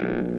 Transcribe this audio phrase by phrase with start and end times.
[0.00, 0.33] Mm-hmm.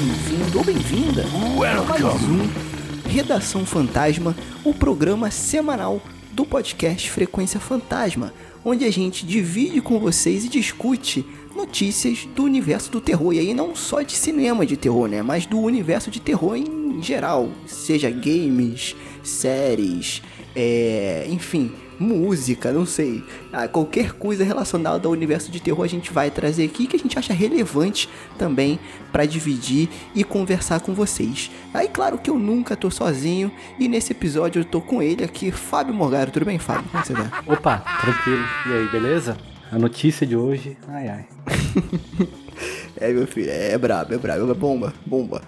[0.00, 6.00] Bem-vindo ou bem-vinda a mais um Redação Fantasma, o programa semanal
[6.32, 8.32] do podcast Frequência Fantasma,
[8.64, 13.34] onde a gente divide com vocês e discute notícias do universo do terror.
[13.34, 15.20] E aí não só de cinema de terror, né?
[15.20, 17.50] Mas do universo de terror em geral.
[17.66, 20.22] Seja games, séries,
[20.56, 21.26] é...
[21.28, 23.22] enfim, música, não sei.
[23.52, 26.98] Ah, qualquer coisa relacionada ao universo de terror a gente vai trazer aqui que a
[26.98, 28.80] gente acha relevante também
[29.12, 31.50] para dividir e conversar com vocês.
[31.74, 35.52] Aí claro que eu nunca tô sozinho e nesse episódio eu tô com ele aqui,
[35.52, 36.30] Fábio Morgaro.
[36.30, 36.88] Tudo bem, Fábio?
[36.90, 37.42] Como você tá?
[37.46, 38.44] Opa, tranquilo.
[38.66, 39.36] E aí, beleza?
[39.70, 41.26] A notícia de hoje, ai ai.
[42.96, 45.40] É, meu filho, é brabo, é brabo, é bomba, bomba.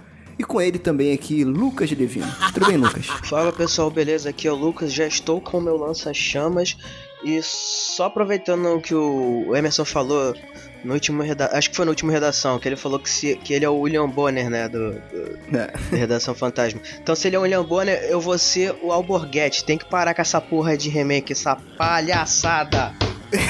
[0.43, 2.27] E com ele também aqui, Lucas de Devino.
[2.53, 3.07] Tudo bem, Lucas?
[3.31, 4.31] Fala pessoal, beleza?
[4.31, 6.77] Aqui é o Lucas, já estou com o meu lança-chamas
[7.23, 10.35] e só aproveitando o que o Emerson falou
[10.83, 11.49] no último reda...
[11.53, 13.37] acho que foi no último redação, que ele falou que, se...
[13.37, 15.57] que ele é o William Bonner, né, do, do...
[15.57, 15.69] É.
[15.69, 16.81] da Redação Fantasma.
[17.01, 19.65] Então se ele é o William Bonner, eu vou ser o Alborguete.
[19.65, 22.93] Tem que parar com essa porra de remake, essa palhaçada.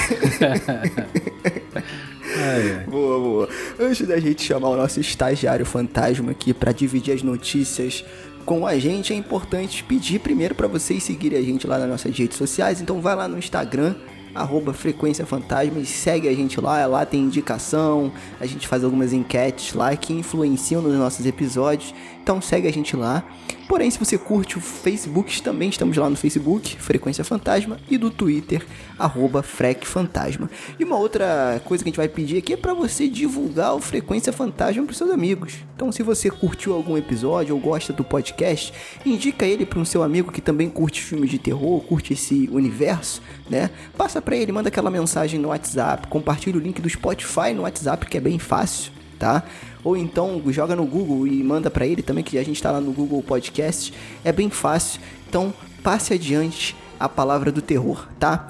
[2.36, 2.84] ai, ai.
[2.86, 3.48] Boa, boa.
[3.82, 8.04] Antes da gente chamar o nosso estagiário fantasma aqui pra dividir as notícias
[8.44, 12.16] com a gente, é importante pedir primeiro pra vocês seguirem a gente lá nas nossas
[12.16, 12.80] redes sociais.
[12.80, 13.96] Então vai lá no Instagram,
[14.32, 16.86] arroba Frequência Fantasma e segue a gente lá.
[16.86, 21.92] Lá tem indicação, a gente faz algumas enquetes lá que influenciam nos nossos episódios.
[22.22, 23.24] Então segue a gente lá.
[23.68, 28.10] Porém, se você curte o Facebook, também estamos lá no Facebook, Frequência Fantasma, e do
[28.10, 28.64] Twitter,
[28.98, 30.50] arroba Frec Fantasma.
[30.78, 33.80] E uma outra coisa que a gente vai pedir aqui é para você divulgar o
[33.80, 35.54] Frequência Fantasma para seus amigos.
[35.74, 38.74] Então, se você curtiu algum episódio ou gosta do podcast,
[39.06, 43.22] indica ele para um seu amigo que também curte filmes de terror, curte esse universo,
[43.48, 43.70] né?
[43.96, 48.06] Passa para ele, manda aquela mensagem no WhatsApp, compartilha o link do Spotify no WhatsApp,
[48.06, 49.42] que é bem fácil, tá?
[49.84, 52.80] Ou então joga no Google e manda para ele também, que a gente tá lá
[52.80, 53.92] no Google Podcast.
[54.24, 55.00] É bem fácil.
[55.28, 58.48] Então passe adiante a palavra do terror, tá?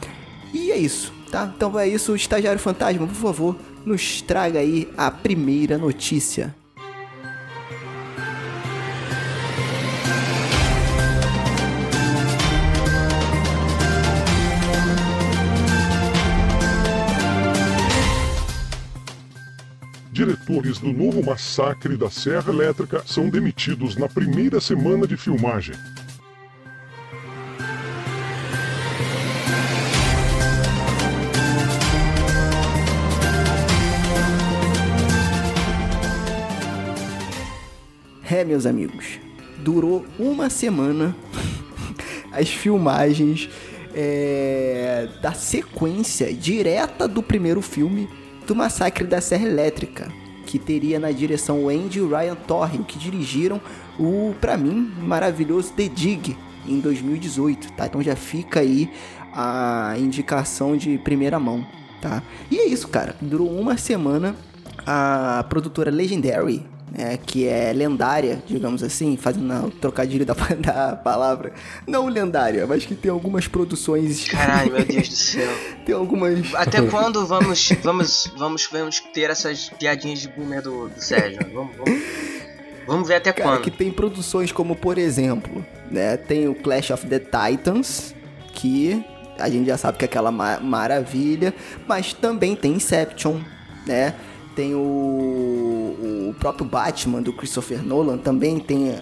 [0.53, 1.51] E é isso, tá?
[1.57, 3.57] Então é isso, estagiário fantasma, por favor,
[3.87, 6.55] nos traga aí a primeira notícia.
[20.53, 25.75] Diretores do novo massacre da Serra Elétrica são demitidos na primeira semana de filmagem.
[38.31, 39.19] É, meus amigos,
[39.59, 41.17] durou uma semana
[42.31, 43.49] as filmagens
[43.95, 48.07] é, da sequência direta do primeiro filme
[48.47, 50.13] do Massacre da Serra Elétrica,
[50.45, 53.61] que teria na direção o Andy e o Ryan Torre, que dirigiram
[53.99, 56.37] o, pra mim, maravilhoso The Dig
[56.67, 57.87] em 2018, tá?
[57.87, 58.91] Então já fica aí
[59.33, 61.67] a indicação de primeira mão,
[62.01, 62.23] tá?
[62.51, 63.17] E é isso, cara.
[63.21, 64.37] Durou uma semana.
[64.85, 71.53] A produtora Legendary, né, que é lendária, digamos assim, fazendo o trocadilho da, da palavra,
[71.87, 74.29] não lendária, mas que tem algumas produções.
[74.29, 75.49] Caralho, meu Deus do céu.
[75.87, 76.55] tem algumas.
[76.55, 81.41] Até quando vamos, vamos, vamos, vamos ter essas piadinhas de boomer do, do Sérgio?
[81.53, 82.03] Vamos, vamos,
[82.87, 83.63] vamos ver até Cara, quando.
[83.63, 88.15] que tem produções como, por exemplo, né, tem o Clash of the Titans,
[88.53, 89.03] que
[89.39, 91.55] a gente já sabe que é aquela ma- maravilha,
[91.89, 93.41] mas também tem Inception,
[93.87, 94.15] né?
[94.55, 98.95] Tem o, o próprio Batman do Christopher Nolan, também tem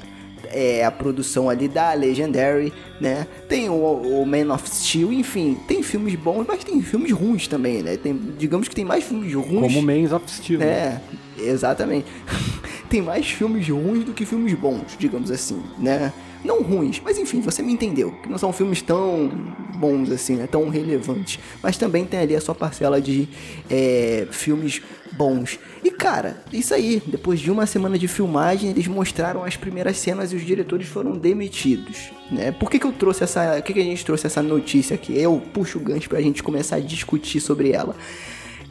[0.53, 3.27] é, a produção ali da Legendary, né?
[3.49, 7.83] Tem o, o Man of Steel, enfim, tem filmes bons, mas tem filmes ruins também,
[7.83, 7.97] né?
[7.97, 9.73] Tem, digamos que tem mais filmes ruins.
[9.73, 10.61] Como Mans of Steel.
[10.61, 11.01] né?
[11.39, 12.07] É, exatamente.
[12.91, 16.13] Tem mais filmes ruins do que filmes bons, digamos assim, né?
[16.45, 18.13] Não ruins, mas enfim, você me entendeu.
[18.23, 19.31] Que não são filmes tão
[19.77, 20.47] bons assim, né?
[20.47, 21.39] Tão relevantes.
[21.63, 23.29] Mas também tem ali a sua parcela de
[23.69, 24.81] é, filmes
[25.13, 25.59] bons.
[25.85, 27.03] E cara, isso aí.
[27.07, 31.13] Depois de uma semana de filmagem, eles mostraram as primeiras cenas e os diretores foram
[31.13, 32.11] demitidos.
[32.31, 32.53] Né?
[32.53, 33.57] Por que, que eu trouxe essa.
[33.57, 35.19] Por que, que a gente trouxe essa notícia aqui?
[35.19, 37.95] Eu puxo o gancho pra gente começar a discutir sobre ela.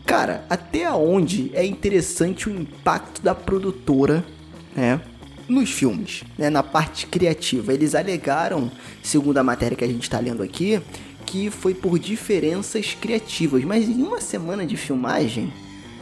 [0.06, 4.26] Cara, até onde é interessante o impacto da produtora,
[4.76, 5.00] né?
[5.50, 6.50] Nos filmes, né?
[6.50, 7.74] Na parte criativa.
[7.74, 10.80] Eles alegaram, segundo a matéria que a gente está lendo aqui,
[11.26, 13.64] que foi por diferenças criativas.
[13.64, 15.52] Mas em uma semana de filmagem,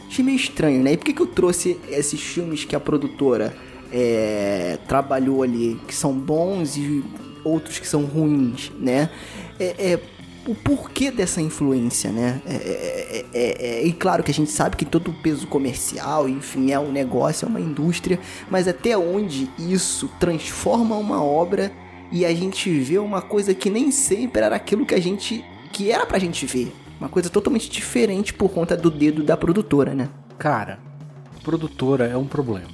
[0.06, 0.92] achei meio estranho, né?
[0.92, 3.56] E por que, que eu trouxe esses filmes que a produtora
[3.90, 7.02] é, trabalhou ali, que são bons e
[7.42, 9.10] outros que são ruins, né?
[9.58, 10.00] É, é
[10.48, 12.40] o porquê dessa influência, né?
[12.46, 16.72] É, é, é, e claro que a gente sabe que todo o peso comercial, enfim,
[16.72, 18.18] é um negócio, é uma indústria,
[18.50, 21.70] mas até onde isso transforma uma obra
[22.10, 25.90] e a gente vê uma coisa que nem sempre era aquilo que a gente que
[25.90, 26.74] era pra gente ver.
[26.98, 30.08] Uma coisa totalmente diferente por conta do dedo da produtora, né?
[30.38, 30.78] Cara,
[31.44, 32.70] produtora é um problema.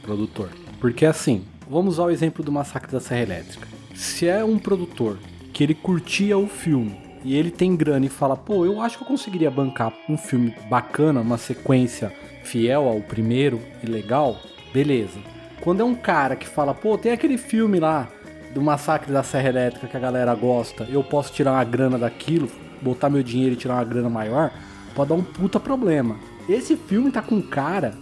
[0.00, 0.48] Produtor.
[0.80, 3.68] Porque assim, vamos usar o exemplo do Massacre da Serra Elétrica.
[3.94, 5.18] Se é um produtor
[5.52, 9.04] que ele curtia o filme e ele tem grana e fala, pô, eu acho que
[9.04, 12.12] eu conseguiria bancar um filme bacana, uma sequência
[12.42, 14.36] fiel ao primeiro e legal,
[14.72, 15.18] beleza.
[15.60, 18.08] Quando é um cara que fala, pô, tem aquele filme lá
[18.54, 22.50] do Massacre da Serra Elétrica que a galera gosta, eu posso tirar uma grana daquilo,
[22.80, 24.50] botar meu dinheiro e tirar uma grana maior,
[24.94, 26.16] pode dar um puta problema.
[26.48, 27.94] Esse filme tá com cara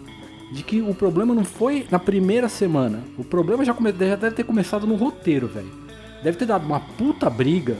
[0.52, 3.02] de que o problema não foi na primeira semana.
[3.18, 3.92] O problema já, come...
[3.92, 5.70] já deve ter começado no roteiro, velho.
[6.22, 7.76] Deve ter dado uma puta briga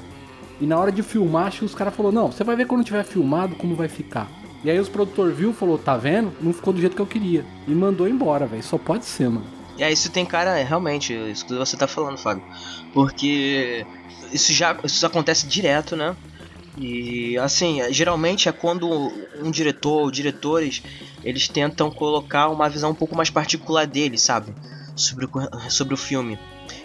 [0.60, 2.84] e na hora de filmar, acho que os caras falaram, não, você vai ver quando
[2.84, 4.28] tiver filmado como vai ficar.
[4.64, 6.32] E aí os produtor viu, falou, tá vendo?
[6.40, 7.44] Não ficou do jeito que eu queria.
[7.66, 8.62] E mandou embora, velho.
[8.62, 9.46] Só pode ser, mano.
[9.80, 12.42] Aí isso tem cara, é, realmente, isso que você tá falando, Fábio.
[12.92, 13.86] Porque
[14.32, 16.16] isso já isso acontece direto, né?
[16.76, 18.88] E assim, geralmente é quando
[19.42, 20.82] um diretor ou diretores
[21.24, 24.52] eles tentam colocar uma visão um pouco mais particular deles, sabe?
[24.96, 26.38] Sobre o, sobre o filme.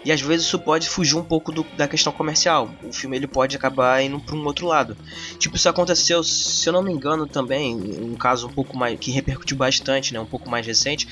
[0.04, 2.70] E às vezes isso pode fugir um pouco do, da questão comercial.
[2.82, 4.96] O filme ele pode acabar indo para um outro lado.
[5.38, 9.10] Tipo, isso aconteceu, se eu não me engano, também, um caso um pouco mais que
[9.10, 11.08] repercutiu bastante, né, um pouco mais recente,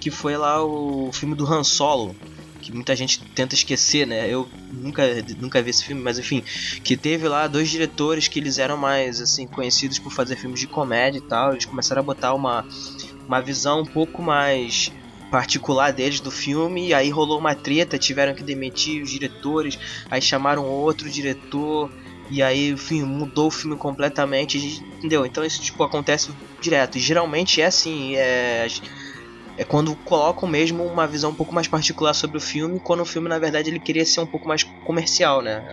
[0.00, 2.14] que foi lá o filme do Han Solo,
[2.60, 4.28] que muita gente tenta esquecer, né?
[4.28, 5.02] Eu nunca,
[5.38, 6.42] nunca vi esse filme, mas enfim,
[6.82, 10.66] que teve lá dois diretores que eles eram mais assim conhecidos por fazer filmes de
[10.66, 12.64] comédia e tal, eles começaram a botar uma
[13.26, 14.90] uma visão um pouco mais
[15.30, 19.78] particular deles do filme, e aí rolou uma treta, tiveram que demitir os diretores,
[20.10, 21.90] aí chamaram outro diretor,
[22.30, 24.58] e aí enfim, mudou o filme completamente,
[24.98, 25.26] entendeu?
[25.26, 28.66] Então isso tipo acontece direto, e geralmente é assim, é
[29.58, 33.06] é quando colocam mesmo uma visão um pouco mais particular sobre o filme, quando o
[33.06, 35.64] filme na verdade ele queria ser um pouco mais comercial, né?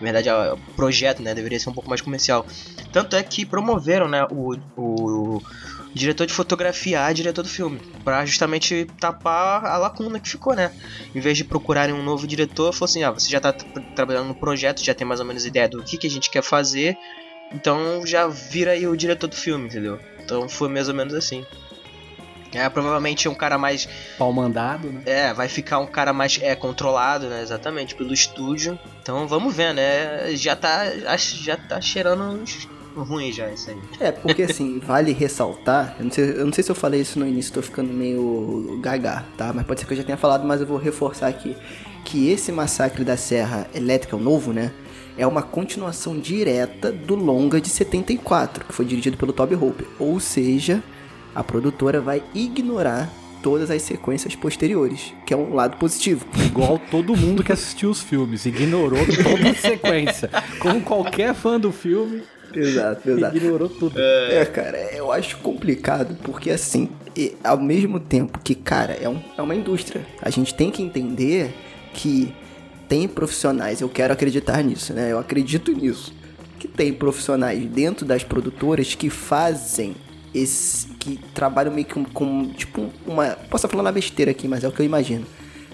[0.00, 2.46] verdade, o projeto, né, deveria ser um pouco mais comercial.
[2.90, 5.42] Tanto é que promoveram, né, o, o
[5.94, 10.72] diretor de fotografia a diretor do filme, para justamente tapar a lacuna que ficou, né?
[11.14, 14.34] Em vez de procurarem um novo diretor, falou assim: ah, você já tá trabalhando no
[14.34, 16.96] projeto, já tem mais ou menos ideia do que, que a gente quer fazer,
[17.52, 19.98] então já vira aí o diretor do filme, entendeu?
[20.22, 21.44] Então foi mais ou menos assim.
[22.52, 23.88] É, provavelmente um cara mais.
[24.18, 25.02] Pau mandado, né?
[25.06, 27.42] É, vai ficar um cara mais é, controlado, né?
[27.42, 28.78] Exatamente, pelo estúdio.
[29.00, 30.34] Então vamos ver, né?
[30.34, 30.84] Já tá.
[31.16, 33.78] Já tá cheirando uns ruim já isso aí.
[33.98, 37.18] É, porque assim, vale ressaltar, eu não, sei, eu não sei se eu falei isso
[37.18, 39.52] no início, tô ficando meio gaga, tá?
[39.52, 41.56] Mas pode ser que eu já tenha falado, mas eu vou reforçar aqui.
[42.04, 44.72] Que esse massacre da Serra Elétrica, o novo, né?
[45.16, 49.86] É uma continuação direta do longa de 74, que foi dirigido pelo Toby Hooper.
[49.98, 50.82] Ou seja,
[51.34, 56.26] a produtora vai ignorar todas as sequências posteriores, que é um lado positivo.
[56.44, 60.30] Igual todo mundo que assistiu os filmes, ignorou toda a sequência.
[60.60, 62.22] Como qualquer fã do filme,
[62.58, 63.36] Exato, exato.
[63.36, 63.98] Ignorou tudo.
[63.98, 64.38] É.
[64.38, 69.20] é, cara, eu acho complicado, porque assim, e, ao mesmo tempo que, cara, é, um,
[69.36, 70.04] é uma indústria.
[70.20, 71.52] A gente tem que entender
[71.92, 72.34] que
[72.88, 75.12] tem profissionais, eu quero acreditar nisso, né?
[75.12, 76.12] Eu acredito nisso.
[76.58, 79.94] Que tem profissionais dentro das produtoras que fazem
[80.34, 80.88] esse.
[80.98, 83.30] que trabalham meio que com, com tipo, uma.
[83.30, 85.26] Posso estar falando uma besteira aqui, mas é o que eu imagino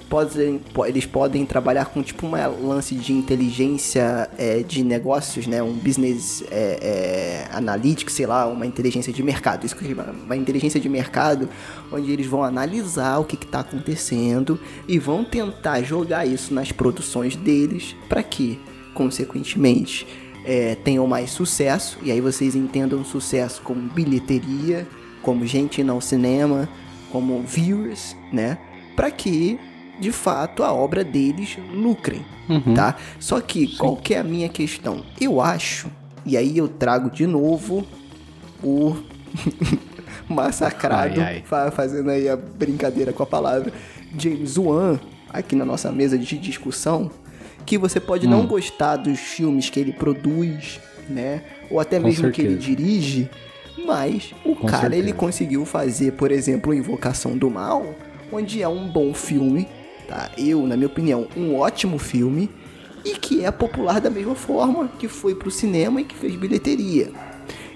[0.09, 5.63] podem, eles podem trabalhar com tipo um lance de inteligência é, de negócios, né?
[5.63, 9.65] Um business é, é, analytics, sei lá, uma inteligência de mercado.
[9.65, 11.49] Isso que uma inteligência de mercado,
[11.93, 14.59] onde eles vão analisar o que está acontecendo
[14.89, 18.61] e vão tentar jogar isso nas produções deles para que,
[18.95, 20.07] consequentemente,
[20.45, 21.99] é, tenham mais sucesso.
[22.03, 24.87] E aí vocês entendam sucesso como bilheteria,
[25.23, 26.69] como gente ao cinema,
[27.11, 28.59] como viewers, né?
[28.95, 29.59] Para que
[29.99, 32.75] de fato a obra deles lucrem, Uhum.
[32.75, 32.97] tá?
[33.19, 35.03] Só que qual que é a minha questão?
[35.21, 35.89] Eu acho,
[36.25, 37.85] e aí eu trago de novo
[38.63, 38.97] o
[40.29, 41.43] massacrado, Ai, ai.
[41.45, 43.73] fa- fazendo aí a brincadeira com a palavra,
[44.19, 44.99] James Wan,
[45.31, 47.11] aqui na nossa mesa de discussão,
[47.65, 48.47] que você pode não Hum.
[48.47, 51.43] gostar dos filmes que ele produz, né?
[51.71, 52.77] Ou até Com mesmo que ele certeza.
[52.77, 53.31] dirige,
[53.85, 55.15] mas o Com cara ele certeza.
[55.17, 57.95] conseguiu fazer, por exemplo, Invocação do Mal,
[58.33, 59.69] onde é um bom filme,
[60.09, 60.31] tá?
[60.37, 62.51] Eu, na minha opinião, um ótimo filme
[63.05, 67.11] e que é popular da mesma forma que foi pro cinema e que fez bilheteria.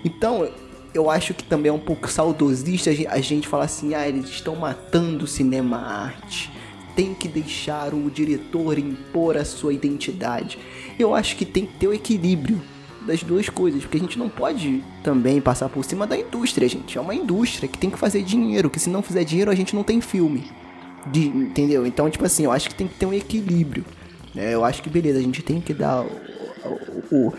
[0.04, 0.48] Então,
[0.92, 4.08] eu acho que também é um pouco saudosista a gen- a gente falar assim, ah,
[4.08, 6.50] eles estão matando o cinema arte.
[6.96, 10.58] Tem que deixar o diretor impor a sua identidade.
[10.98, 12.60] Eu acho que tem que ter o equilíbrio
[13.06, 16.98] das duas coisas, porque a gente não pode também passar por cima da indústria, gente.
[16.98, 19.74] É uma indústria que tem que fazer dinheiro, que se não fizer dinheiro a gente
[19.74, 20.50] não tem filme.
[21.06, 21.86] De- entendeu?
[21.86, 23.84] Então, tipo assim, eu acho que tem que ter um equilíbrio.
[24.34, 24.52] né?
[24.54, 27.32] Eu acho que, beleza, a gente tem que dar o, o,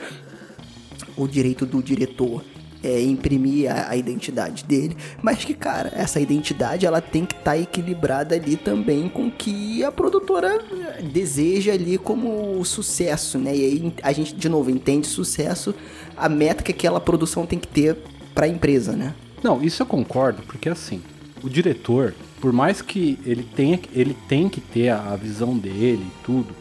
[1.18, 2.44] o direito do diretor
[2.84, 7.56] é imprimir a, a identidade dele, mas que, cara, essa identidade ela tem que estar
[7.56, 10.60] equilibrada ali também com que a produtora
[10.98, 13.56] eh, deseja ali como sucesso, né?
[13.56, 15.76] E aí a gente, de novo, entende sucesso,
[16.18, 17.96] a meta que aquela produção tem que ter
[18.34, 19.14] pra empresa, né?
[19.44, 21.04] Não, isso eu concordo, porque assim,
[21.44, 26.06] o diretor, por mais que ele tenha, ele tem que ter a, a visão dele
[26.06, 26.54] e tudo,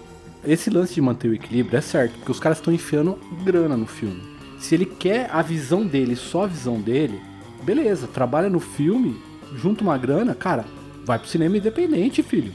[0.45, 3.87] esse lance de manter o equilíbrio é certo, porque os caras estão enfiando grana no
[3.87, 4.23] filme.
[4.59, 7.21] Se ele quer a visão dele, só a visão dele,
[7.63, 9.17] beleza, trabalha no filme,
[9.57, 10.65] junta uma grana, cara,
[11.05, 12.53] vai pro cinema independente, filho.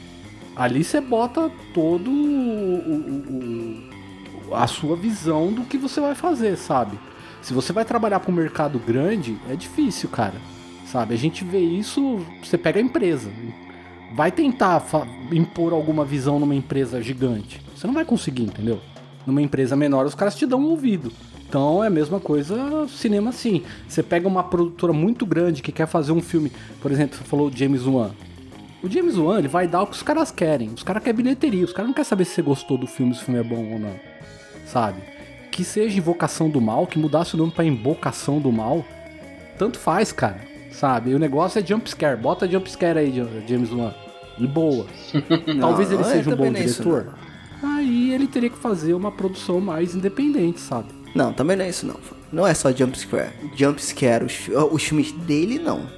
[0.56, 6.56] Ali você bota todo o- o- o- a sua visão do que você vai fazer,
[6.56, 6.98] sabe?
[7.42, 10.34] Se você vai trabalhar para um mercado grande, é difícil, cara.
[10.96, 11.12] Sabe?
[11.12, 13.30] A gente vê isso, você pega a empresa.
[14.14, 14.82] Vai tentar
[15.30, 17.60] impor alguma visão numa empresa gigante.
[17.74, 18.80] Você não vai conseguir, entendeu?
[19.26, 21.12] Numa empresa menor, os caras te dão um ouvido.
[21.46, 23.62] Então é a mesma coisa cinema assim.
[23.86, 26.50] Você pega uma produtora muito grande que quer fazer um filme,
[26.80, 28.12] por exemplo, você falou James Wan.
[28.82, 30.70] O James Wan, ele vai dar o que os caras querem.
[30.70, 31.66] Os caras querem bilheteria.
[31.66, 33.70] Os caras não querem saber se você gostou do filme, se o filme é bom
[33.70, 34.00] ou não.
[34.64, 35.02] Sabe?
[35.52, 38.82] Que seja Invocação do Mal, que mudasse o nome pra Invocação do Mal.
[39.58, 40.55] Tanto faz, cara.
[40.78, 41.10] Sabe?
[41.10, 42.16] E o negócio é jumpscare.
[42.20, 43.12] Bota jumpscare aí,
[43.48, 43.94] James Wan.
[44.38, 44.86] E boa.
[45.60, 47.14] Talvez ele Não, seja é, um bom não é isso, diretor.
[47.62, 50.88] Aí ele teria que fazer uma produção mais independente, sabe?
[51.14, 51.96] Não, também não é isso não.
[52.30, 53.30] Não é só jumpscare.
[53.56, 55.88] Jumpscare, os, os filmes dele não.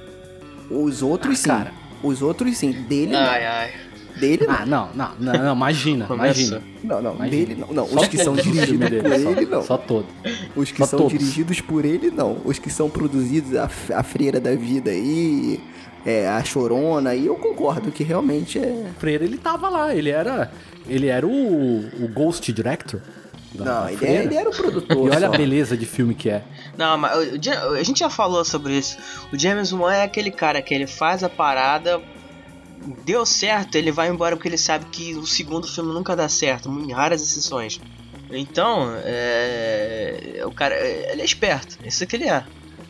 [0.71, 1.49] Os outros Ah, sim.
[1.49, 1.71] cara.
[2.01, 2.71] Os outros sim.
[2.71, 3.71] Dele Ai, ai.
[3.71, 3.88] não.
[4.17, 4.53] Dele não.
[4.53, 6.39] Ah, não, não, não, não imagina, Começa.
[6.41, 6.61] imagina.
[6.83, 7.29] Não, não, Imagina.
[7.45, 7.73] dele não.
[7.73, 9.61] Não, os que são dirigidos por dele, só- ele não.
[9.63, 10.05] Só todo.
[10.55, 11.13] Os que só são todos.
[11.17, 12.37] dirigidos por ele não.
[12.45, 15.59] Os que são produzidos a, a freira da vida aí,
[16.05, 18.85] é, a chorona aí, eu concordo que realmente é.
[18.97, 20.51] Freire, ele tava lá, ele era.
[20.87, 22.99] Ele era o, o Ghost Director.
[23.53, 24.15] da- Não, da ele, Freira.
[24.21, 24.97] é, ele era o produtor.
[24.97, 25.25] E olha só.
[25.33, 26.43] a beleza de filme que é.
[26.77, 28.97] Não, mas o Ja- a gente já falou sobre isso.
[29.31, 32.01] O James Wan é aquele cara que ele faz a parada,
[33.05, 36.69] deu certo, ele vai embora porque ele sabe que o segundo filme nunca dá certo,
[36.69, 37.79] em raras exceções.
[38.31, 42.43] Então, é, o cara, ele é esperto, isso que ele é.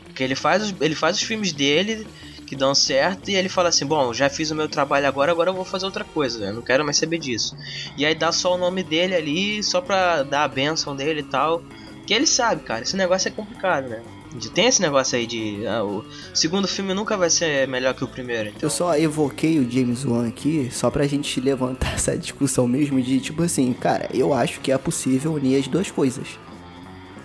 [0.05, 2.05] Porque ele faz os, ele faz os filmes dele
[2.45, 5.51] que dão certo e ele fala assim, bom, já fiz o meu trabalho agora, agora
[5.51, 7.55] eu vou fazer outra coisa, eu não quero mais saber disso.
[7.95, 11.23] E aí dá só o nome dele ali, só pra dar a benção dele e
[11.23, 11.61] tal.
[12.05, 14.01] Que ele sabe, cara, esse negócio é complicado, né?
[14.35, 15.65] De- Tem esse negócio aí de.
[15.67, 18.49] ah, o segundo filme nunca vai ser melhor que o primeiro.
[18.49, 18.59] Então.
[18.61, 23.19] Eu só evoquei o James Wan aqui só pra gente levantar essa discussão mesmo de
[23.19, 26.27] tipo assim, cara, eu acho que é possível unir as duas coisas.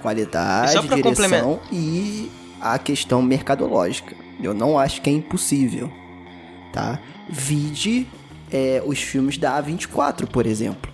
[0.02, 2.30] Qualidade, direção e
[2.60, 4.14] a questão mercadológica.
[4.42, 5.90] Eu não acho que é impossível,
[6.72, 7.00] tá?
[7.28, 8.06] Vide
[8.52, 10.92] é, os filmes da A24, por exemplo.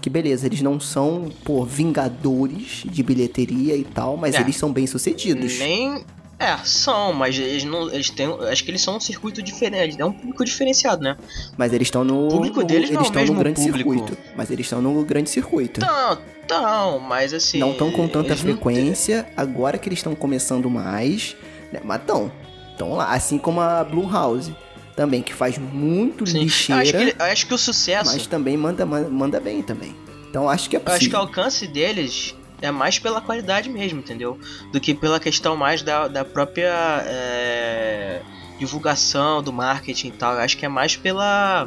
[0.00, 4.40] Que beleza, eles não são, pô, vingadores de bilheteria e tal, mas É.
[4.40, 5.58] eles são bem sucedidos.
[5.58, 6.04] Nem.
[6.38, 7.90] É, são, mas eles não.
[7.92, 8.26] Eles têm.
[8.50, 10.00] Acho que eles são um circuito diferente.
[10.00, 11.14] É um público diferenciado, né?
[11.58, 12.28] Mas eles estão no.
[12.28, 13.90] O público no- deles não é eles estão no grande público.
[13.94, 14.16] circuito.
[14.34, 15.80] Mas eles estão no grande circuito.
[15.82, 17.58] Não, não, mas assim.
[17.58, 19.28] não estão com tanta eles não- frequência.
[19.36, 21.36] Agora que eles estão começando mais.
[21.70, 21.80] Né?
[21.84, 22.32] Mas estão.
[22.72, 23.12] Estão lá.
[23.12, 24.56] Assim como a Blumhouse.
[25.00, 26.40] Também, que faz muito Sim.
[26.40, 26.82] Lixeira.
[26.82, 28.12] acho, que, acho que o sucesso.
[28.12, 29.96] Mas também manda, manda, manda bem também.
[30.28, 31.18] Então acho que é Eu acho que possível.
[31.20, 34.38] o alcance deles é mais pela qualidade mesmo, entendeu?
[34.70, 38.20] Do que pela questão mais da, da própria é,
[38.58, 40.34] divulgação, do marketing e tal.
[40.34, 41.66] Eu acho que é mais pela.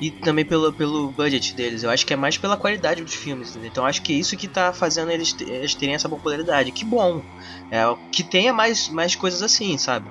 [0.00, 1.82] E também pelo, pelo budget deles.
[1.82, 3.68] Eu acho que é mais pela qualidade dos filmes, entendeu?
[3.68, 6.70] Então acho que é isso que tá fazendo eles, eles terem essa popularidade.
[6.70, 7.20] Que bom.
[7.68, 7.82] É,
[8.12, 10.08] que tenha mais, mais coisas assim, sabe?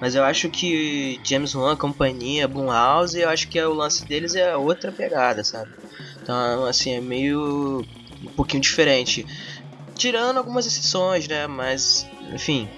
[0.00, 4.34] Mas eu acho que James Wan, companhia, Blumhouse, eu acho que é, o lance deles
[4.34, 5.70] é outra pegada, sabe?
[6.22, 7.86] Então, assim, é meio
[8.22, 9.26] um pouquinho diferente.
[9.94, 11.46] Tirando algumas exceções, né?
[11.46, 12.68] Mas, enfim.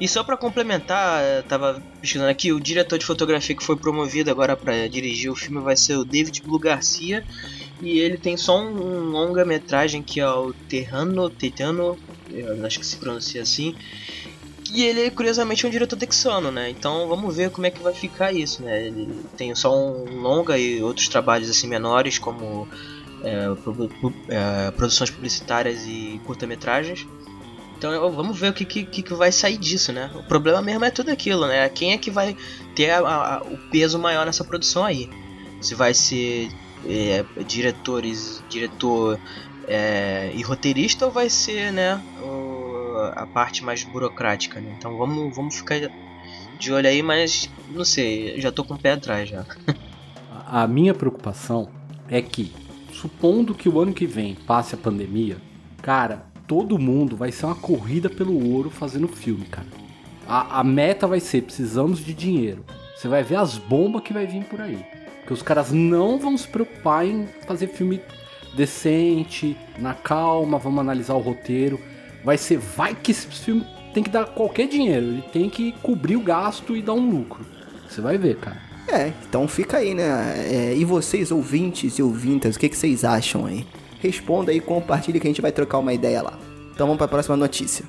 [0.00, 4.56] E só para complementar, tava pesquisando aqui, o diretor de fotografia que foi promovido agora
[4.56, 7.24] para dirigir o filme vai ser o David Blue Garcia.
[7.80, 11.96] E ele tem só um, um longa-metragem que é o Terrano, Tetano,
[12.64, 13.76] acho que se pronuncia assim.
[14.74, 16.70] E ele, curiosamente, é um diretor texano, né?
[16.70, 18.86] Então vamos ver como é que vai ficar isso, né?
[18.86, 22.66] Ele tem só um longa e outros trabalhos assim menores, como
[23.22, 23.48] é,
[24.28, 27.06] é, produções publicitárias e curta-metragens.
[27.76, 30.10] Então vamos ver o que, que, que vai sair disso, né?
[30.14, 31.68] O problema mesmo é tudo aquilo, né?
[31.68, 32.34] Quem é que vai
[32.74, 35.10] ter a, a, o peso maior nessa produção aí?
[35.60, 36.48] Se vai ser
[36.86, 39.20] é, diretores, diretor
[39.66, 42.51] é, e roteirista ou vai ser, né, o,
[43.14, 44.74] a parte mais burocrática, né?
[44.78, 45.90] Então vamos, vamos ficar
[46.58, 49.44] de olho aí, mas não sei, já tô com o pé atrás já.
[50.46, 51.68] a minha preocupação
[52.08, 52.52] é que,
[52.92, 55.36] supondo que o ano que vem passe a pandemia,
[55.80, 59.68] cara, todo mundo vai ser uma corrida pelo ouro fazendo filme, cara.
[60.26, 62.64] A, a meta vai ser precisamos de dinheiro.
[62.94, 64.84] Você vai ver as bombas que vai vir por aí.
[65.18, 68.00] Porque os caras não vão se preocupar em fazer filme
[68.54, 71.80] decente, na calma, vamos analisar o roteiro.
[72.24, 76.16] Vai ser, vai que esse filme tem que dar qualquer dinheiro, ele tem que cobrir
[76.16, 77.44] o gasto e dar um lucro.
[77.88, 78.60] Você vai ver, cara.
[78.88, 80.34] É, então fica aí, né?
[80.50, 83.66] É, e vocês, ouvintes e ouvintas, o que, que vocês acham aí?
[84.00, 86.38] Responda aí, compartilhe que a gente vai trocar uma ideia lá.
[86.74, 87.84] Então vamos para a próxima notícia.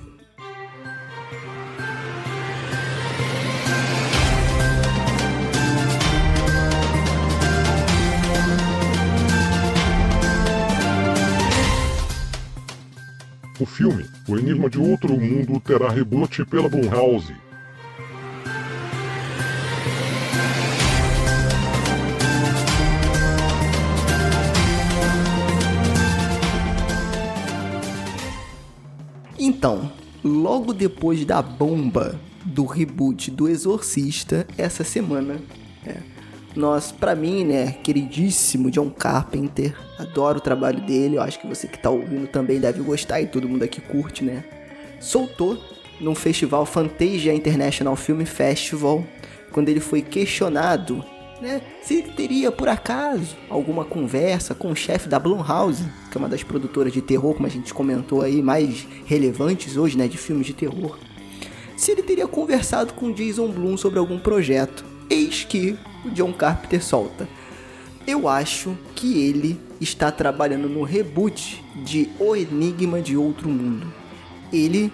[13.65, 17.34] Filme O Enigma de Outro Mundo terá reboot pela Blumhouse.
[29.38, 29.91] Então,
[30.24, 35.41] logo depois da bomba do reboot do Exorcista, essa semana,
[35.86, 35.98] é,
[36.56, 41.68] nós, para mim, né, queridíssimo John Carpenter, adoro o trabalho dele, eu acho que você
[41.68, 44.44] que tá ouvindo também deve gostar e todo mundo aqui curte, né?
[45.00, 45.58] Soltou
[46.00, 49.04] num festival Fantasia International Film Festival,
[49.52, 51.04] quando ele foi questionado,
[51.42, 56.20] né, se ele teria por acaso alguma conversa com o chefe da Blumhouse, que é
[56.20, 60.18] uma das produtoras de terror, como a gente comentou aí, mais relevantes hoje, né, de
[60.18, 60.98] filmes de terror.
[61.76, 64.92] Se ele teria conversado com Jason Blum sobre algum projeto.
[65.10, 67.28] Eis que o John Carpenter solta.
[68.06, 73.92] Eu acho que ele está trabalhando no reboot de O Enigma de Outro Mundo.
[74.52, 74.92] Ele,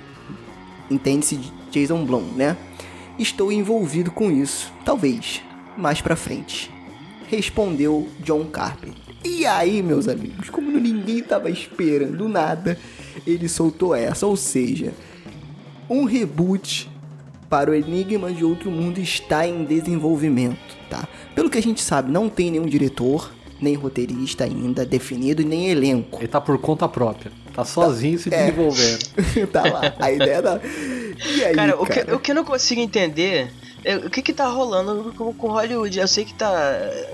[0.89, 2.55] entende-se de Jason Blum, né?
[3.17, 5.41] Estou envolvido com isso, talvez,
[5.75, 6.71] mais pra frente.
[7.27, 9.09] Respondeu John Carpenter.
[9.23, 12.79] E aí, meus amigos, como ninguém estava esperando nada,
[13.27, 14.93] ele soltou essa, ou seja,
[15.89, 16.89] um reboot
[17.49, 21.07] para o Enigma de Outro Mundo está em desenvolvimento tá?
[21.35, 23.31] Pelo que a gente sabe, não tem nenhum diretor,
[23.61, 26.17] nem roteirista ainda definido e nem elenco.
[26.19, 27.31] Ele tá por conta própria.
[27.53, 28.45] Tá sozinho tá, se é.
[28.45, 29.05] desenvolvendo.
[29.51, 29.95] tá lá.
[29.99, 30.59] A ideia da.
[30.63, 31.81] E aí, cara, cara?
[31.81, 33.49] O, que, o que eu não consigo entender é,
[34.05, 35.99] o que que tá rolando com, com Hollywood?
[35.99, 36.51] Eu sei que tá.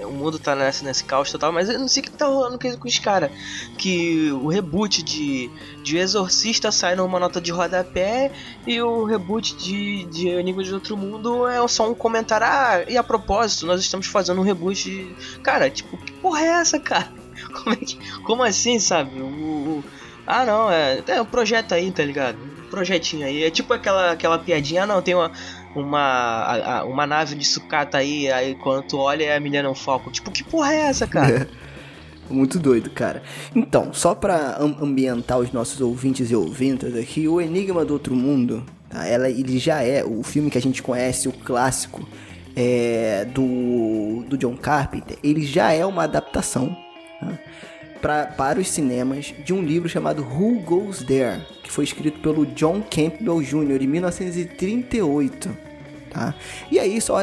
[0.03, 2.57] O mundo tá nesse, nesse caos total, mas eu não sei o que tá rolando
[2.57, 3.31] com, com os caras.
[3.77, 5.49] Que o reboot de,
[5.83, 8.31] de Exorcista sai numa nota de rodapé
[8.65, 12.47] e o reboot de, de Enigma de Outro Mundo é só um comentário.
[12.47, 15.39] Ah, e a propósito, nós estamos fazendo um reboot de.
[15.41, 17.11] Cara, tipo, que porra é essa, cara?
[17.53, 19.19] Como, é que, como assim, sabe?
[19.19, 19.83] O, o,
[20.27, 22.37] ah, não, é, é um projeto aí, tá ligado?
[22.37, 23.43] Um projetinho aí.
[23.43, 25.31] É tipo aquela, aquela piadinha, ah, não, tem uma
[25.75, 30.11] uma, uma nave de sucata aí, aí quando tu olha é a Millennium Falcon.
[30.11, 31.47] Tipo, que porra é essa, cara?
[32.29, 33.21] Muito doido, cara.
[33.55, 38.63] Então, só pra ambientar os nossos ouvintes e ouvintas aqui, o Enigma do Outro Mundo,
[38.89, 39.05] tá?
[39.05, 42.07] Ela, ele já é o filme que a gente conhece, o clássico
[42.55, 46.75] é, do, do John Carpenter, ele já é uma adaptação
[47.19, 47.37] tá?
[48.01, 52.45] pra, para os cinemas de um livro chamado Who Goes There, que foi escrito pelo
[52.47, 53.83] John Campbell Jr.
[53.83, 55.64] em 1938
[56.15, 56.33] tá?
[56.71, 57.17] E aí, só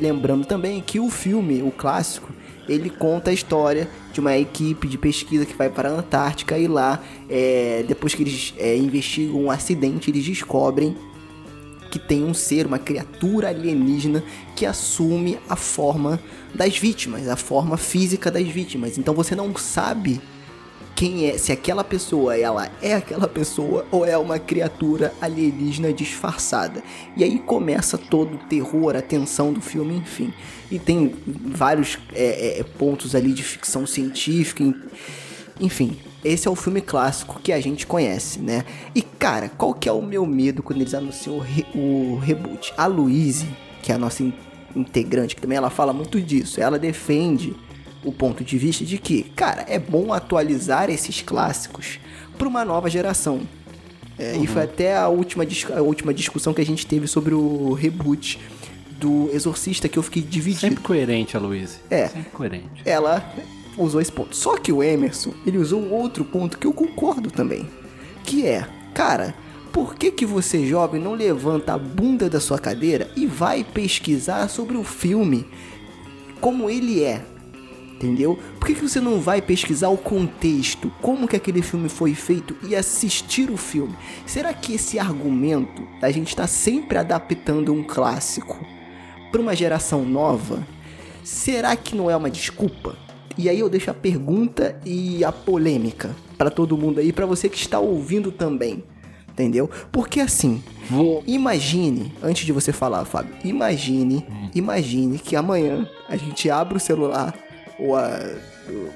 [0.00, 2.32] lembrando também que o filme, o clássico,
[2.66, 6.66] ele conta a história de uma equipe de pesquisa que vai para a Antártica e
[6.66, 10.96] lá, é, depois que eles é, investigam um acidente, eles descobrem
[11.90, 14.24] que tem um ser, uma criatura alienígena
[14.56, 16.18] que assume a forma
[16.54, 18.96] das vítimas, a forma física das vítimas.
[18.96, 20.18] Então você não sabe
[21.02, 26.80] quem é, se aquela pessoa ela é aquela pessoa ou é uma criatura alienígena disfarçada.
[27.16, 30.32] E aí começa todo o terror, a tensão do filme, enfim.
[30.70, 34.62] E tem vários é, é, pontos ali de ficção científica,
[35.60, 35.98] enfim.
[36.24, 38.64] Esse é o filme clássico que a gente conhece, né?
[38.94, 42.72] E cara, qual que é o meu medo quando eles anunciam o, re o reboot?
[42.76, 43.48] A Louise,
[43.82, 44.32] que é a nossa in
[44.76, 47.54] integrante, que também ela fala muito disso, ela defende
[48.04, 51.98] o ponto de vista de que, cara, é bom atualizar esses clássicos
[52.36, 53.42] para uma nova geração.
[54.18, 54.44] É, uhum.
[54.44, 55.44] E foi até a última,
[55.76, 58.38] a última discussão que a gente teve sobre o reboot
[58.98, 60.60] do Exorcista que eu fiquei dividido.
[60.60, 61.78] Sempre coerente a Luísa.
[61.90, 62.08] É.
[62.08, 62.82] Sempre coerente.
[62.84, 63.34] Ela
[63.76, 64.36] usou esse ponto.
[64.36, 67.68] Só que o Emerson, ele usou outro ponto que eu concordo também.
[68.24, 69.34] Que é, cara,
[69.72, 74.48] por que que você jovem não levanta a bunda da sua cadeira e vai pesquisar
[74.48, 75.46] sobre o filme
[76.40, 77.24] como ele é?
[78.02, 78.36] Entendeu?
[78.58, 82.56] Por que, que você não vai pesquisar o contexto, como que aquele filme foi feito
[82.62, 83.94] e assistir o filme?
[84.26, 88.58] Será que esse argumento a gente está sempre adaptando um clássico
[89.30, 90.66] para uma geração nova,
[91.22, 92.96] será que não é uma desculpa?
[93.38, 97.48] E aí eu deixo a pergunta e a polêmica para todo mundo aí, para você
[97.48, 98.84] que está ouvindo também.
[99.30, 99.70] Entendeu?
[99.90, 101.24] Porque assim, Vou...
[101.26, 104.50] imagine, antes de você falar, Fábio, imagine, hum.
[104.54, 107.34] imagine que amanhã a gente abre o celular
[107.82, 108.18] ou a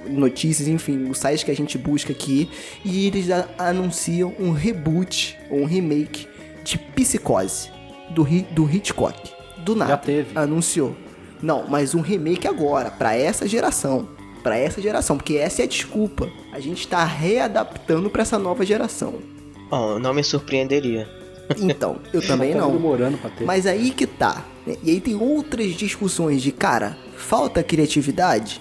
[0.09, 2.49] notícias, enfim, os sites que a gente busca aqui,
[2.85, 3.27] e eles
[3.59, 6.29] anunciam um reboot ou um remake
[6.63, 7.71] de Psicose
[8.11, 9.33] do, do Hitchcock.
[9.59, 9.91] Do nada.
[9.91, 10.39] Já teve.
[10.39, 10.97] Anunciou.
[11.43, 14.09] Não, mas um remake agora, para essa geração.
[14.43, 16.31] para essa geração, porque essa é a desculpa.
[16.53, 19.15] A gente está readaptando para essa nova geração.
[19.71, 21.09] Oh, não me surpreenderia.
[21.59, 22.71] Então, eu também tá não.
[22.71, 23.45] Demorando pra ter.
[23.45, 24.45] Mas aí que tá.
[24.83, 28.61] E aí tem outras discussões de, cara, falta criatividade?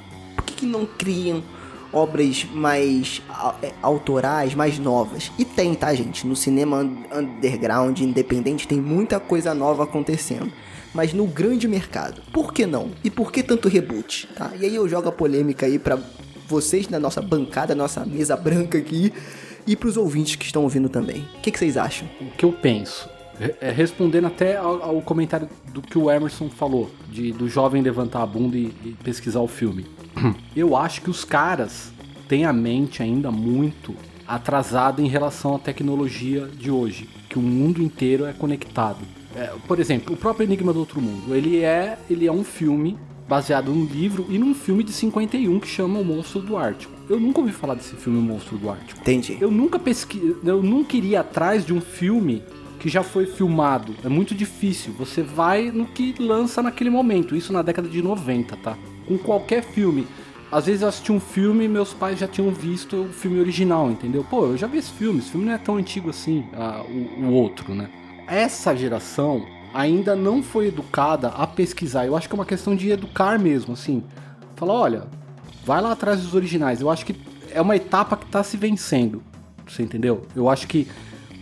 [0.55, 1.43] Que não criam
[1.91, 3.21] obras mais
[3.61, 5.31] é, autorais, mais novas?
[5.37, 6.25] E tem, tá, gente?
[6.25, 6.79] No cinema
[7.13, 10.51] underground, independente, tem muita coisa nova acontecendo.
[10.93, 12.91] Mas no grande mercado, por que não?
[13.03, 14.27] E por que tanto reboot?
[14.35, 14.51] Tá?
[14.59, 15.99] E aí eu jogo a polêmica aí para
[16.47, 19.11] vocês na nossa bancada, nossa mesa branca aqui,
[19.67, 21.27] e para os ouvintes que estão ouvindo também.
[21.37, 22.07] O que, que vocês acham?
[22.21, 23.09] O que eu penso?
[23.59, 28.23] É, respondendo até ao, ao, comentário do que o Emerson falou, de, do jovem levantar
[28.23, 29.85] a bunda e, e pesquisar o filme.
[30.55, 31.91] Eu acho que os caras
[32.27, 33.95] têm a mente ainda muito
[34.27, 38.99] atrasada em relação à tecnologia de hoje, que o mundo inteiro é conectado.
[39.35, 42.97] É, por exemplo, o próprio Enigma do Outro Mundo, ele é, ele é um filme
[43.27, 46.93] baseado num livro e num filme de 51 que chama O Monstro do Ártico.
[47.09, 48.99] Eu nunca ouvi falar desse filme O Monstro do Ártico.
[49.01, 49.37] Entendi.
[49.39, 52.43] Eu nunca pesquisei, eu nunca iria atrás de um filme
[52.85, 53.95] que já foi filmado.
[54.03, 54.93] É muito difícil.
[54.99, 57.35] Você vai no que lança naquele momento.
[57.35, 58.77] Isso na década de 90, tá?
[59.07, 60.05] Com qualquer filme.
[60.51, 63.89] Às vezes eu assisti um filme e meus pais já tinham visto o filme original,
[63.89, 64.23] entendeu?
[64.23, 65.17] Pô, eu já vi esse filme.
[65.17, 66.45] Esse filme não é tão antigo assim,
[66.87, 67.89] o, o outro, né?
[68.27, 69.43] Essa geração
[69.73, 72.05] ainda não foi educada a pesquisar.
[72.05, 74.03] Eu acho que é uma questão de educar mesmo, assim.
[74.55, 75.07] Falar, olha,
[75.65, 76.81] vai lá atrás dos originais.
[76.81, 77.15] Eu acho que
[77.49, 79.23] é uma etapa que tá se vencendo.
[79.67, 80.21] Você entendeu?
[80.35, 80.87] Eu acho que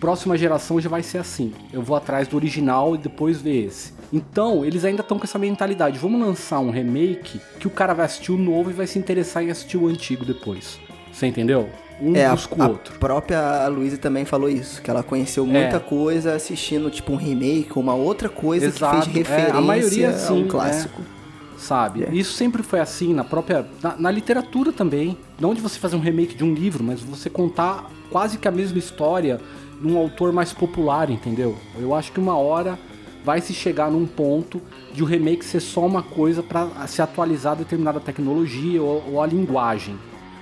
[0.03, 1.53] próxima geração já vai ser assim.
[1.71, 3.93] Eu vou atrás do original e depois ver esse.
[4.11, 5.97] Então, eles ainda estão com essa mentalidade.
[5.97, 9.41] Vamos lançar um remake que o cara vai assistir o novo e vai se interessar
[9.45, 10.77] em assistir o antigo depois.
[11.09, 11.69] Você entendeu?
[12.01, 12.95] Um é, busca o outro.
[12.95, 15.79] A própria Luísa também falou isso, que ela conheceu muita é.
[15.79, 18.97] coisa assistindo tipo um remake, uma outra coisa Exato.
[18.97, 21.01] que fez referência é, a maioria, sim, a um clássico.
[21.01, 21.57] É.
[21.57, 22.09] Sabe?
[22.11, 23.65] Isso sempre foi assim na própria.
[23.81, 25.17] Na, na, literatura também.
[25.39, 28.51] Não de você fazer um remake de um livro, mas você contar quase que a
[28.51, 29.39] mesma história
[29.81, 31.55] num autor mais popular, entendeu?
[31.79, 32.77] Eu acho que uma hora
[33.23, 34.61] vai se chegar num ponto
[34.93, 39.25] de o remake ser só uma coisa para se atualizar determinada tecnologia ou, ou, a
[39.25, 39.97] linguagem.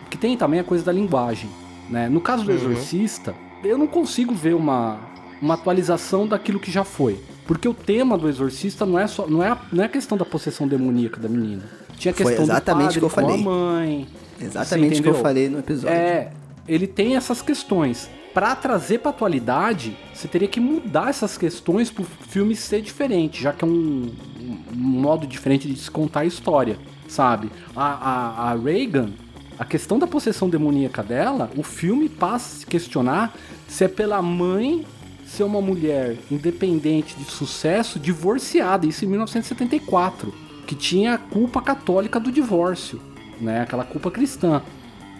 [0.09, 1.49] Que tem também a coisa da linguagem,
[1.89, 2.09] né?
[2.09, 2.57] No caso do uhum.
[2.57, 4.99] Exorcista, eu não consigo ver uma,
[5.41, 7.19] uma atualização daquilo que já foi.
[7.45, 10.17] Porque o tema do Exorcista não é só não é a, não é a questão
[10.17, 11.63] da possessão demoníaca da menina.
[11.97, 13.35] Tinha a questão foi exatamente do padre que eu falei.
[13.35, 14.07] a mãe.
[14.39, 15.95] Exatamente o que eu falei no episódio.
[15.95, 16.31] É,
[16.67, 22.03] ele tem essas questões para trazer para atualidade, você teria que mudar essas questões para
[22.03, 26.25] o filme ser diferente, já que é um, um, modo diferente de se contar a
[26.25, 27.51] história, sabe?
[27.75, 29.11] A, a, a Reagan,
[29.59, 33.33] a questão da possessão demoníaca dela, o filme passa a se questionar
[33.67, 34.85] se é pela mãe
[35.25, 40.33] ser uma mulher independente de sucesso, divorciada, isso em 1974,
[40.67, 43.01] que tinha a culpa católica do divórcio,
[43.39, 43.61] né?
[43.61, 44.61] Aquela culpa cristã.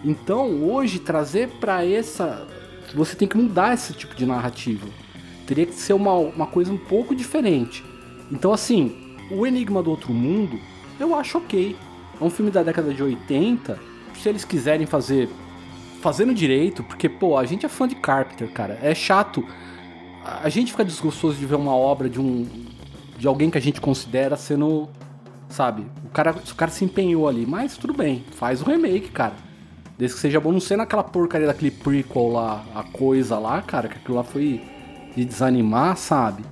[0.04, 2.46] Então, hoje trazer para essa
[2.94, 4.86] você tem que mudar esse tipo de narrativa.
[5.46, 7.84] Teria que ser uma, uma coisa um pouco diferente.
[8.30, 10.58] Então, assim, o Enigma do Outro Mundo,
[10.98, 11.76] eu acho ok.
[12.20, 13.78] É um filme da década de 80.
[14.14, 15.28] Se eles quiserem fazer
[16.00, 18.78] fazendo direito, porque, pô, a gente é fã de Carpenter, cara.
[18.82, 19.46] É chato.
[20.24, 22.46] A gente fica desgostoso de ver uma obra de um.
[23.18, 24.88] de alguém que a gente considera sendo.
[25.48, 25.86] Sabe?
[26.04, 27.46] O cara, o cara se empenhou ali.
[27.46, 29.34] Mas tudo bem, faz o remake, cara.
[29.98, 33.88] Desde que seja bom, não ser naquela porcaria daquele prequel lá, a coisa lá, cara,
[33.88, 34.60] que aquilo lá foi
[35.14, 36.44] de desanimar, sabe?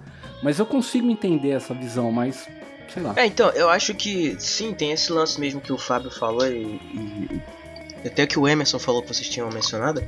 [0.43, 2.49] Mas eu consigo entender essa visão, mas
[2.93, 3.15] sei lá.
[3.17, 6.81] É, então, eu acho que sim, tem esse lance mesmo que o Fábio falou e,
[8.03, 10.03] e até que o Emerson falou que vocês tinham mencionado.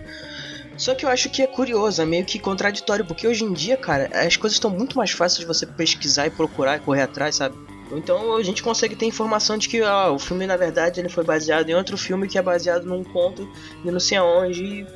[0.76, 3.76] Só que eu acho que é curioso, é meio que contraditório, porque hoje em dia,
[3.76, 7.36] cara, as coisas estão muito mais fáceis de você pesquisar e procurar e correr atrás,
[7.36, 7.56] sabe?
[7.92, 11.68] Então a gente consegue ter informação de que o filme, na verdade, ele foi baseado
[11.68, 13.48] em outro filme que é baseado num conto
[13.85, 14.64] de não sei aonde.
[14.64, 14.87] E...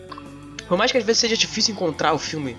[0.66, 2.56] Por mais que às vezes seja difícil encontrar o filme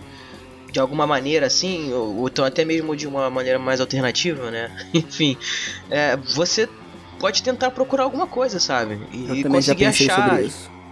[0.71, 4.75] de alguma maneira assim, ou, ou então até mesmo de uma maneira mais alternativa, né?
[4.93, 5.37] Enfim,
[5.89, 6.69] é, você
[7.19, 8.99] pode tentar procurar alguma coisa, sabe?
[9.11, 10.39] E, conseguir achar.